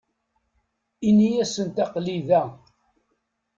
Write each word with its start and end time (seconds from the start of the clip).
Ini-asent 1.07 1.77
aql-i 1.83 2.17
da. 2.27 2.43